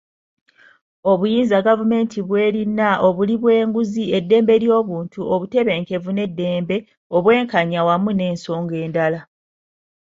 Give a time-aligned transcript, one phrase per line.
[1.11, 6.77] Obuyinza gavumenti bw'erina, obuli bw'enguzi, eddembe ly'obuntu, obutebenkevu n'eddembe,
[7.15, 9.19] obwenkanya awamu n'ensonga endala.